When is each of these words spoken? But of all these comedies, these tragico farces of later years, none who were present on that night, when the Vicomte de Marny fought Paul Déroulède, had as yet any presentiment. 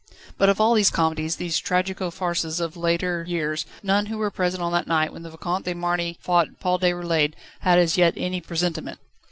But 0.35 0.49
of 0.49 0.59
all 0.59 0.73
these 0.73 0.89
comedies, 0.89 1.35
these 1.35 1.59
tragico 1.61 2.09
farces 2.11 2.59
of 2.59 2.75
later 2.75 3.23
years, 3.27 3.67
none 3.83 4.07
who 4.07 4.17
were 4.17 4.31
present 4.31 4.63
on 4.63 4.71
that 4.71 4.87
night, 4.87 5.13
when 5.13 5.21
the 5.21 5.29
Vicomte 5.29 5.63
de 5.65 5.75
Marny 5.75 6.17
fought 6.19 6.59
Paul 6.59 6.79
Déroulède, 6.79 7.33
had 7.59 7.77
as 7.77 7.99
yet 7.99 8.15
any 8.17 8.41
presentiment. 8.41 8.97